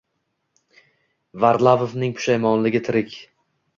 Varlamovning 1.45 2.17
pushaymonligi 2.21 2.83
tirik 2.89 3.15